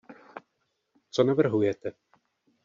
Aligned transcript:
Co 1.09 1.23
navrhujete? 1.23 1.91